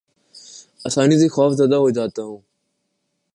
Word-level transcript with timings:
آسانی 0.85 1.15
سے 1.19 1.27
خوف 1.27 1.51
زدہ 1.59 1.75
ہو 1.75 1.89
جاتا 1.89 2.21
ہوں 2.23 2.39